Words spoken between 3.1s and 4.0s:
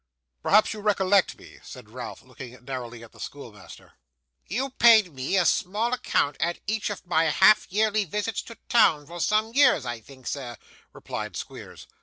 the schoolmaster.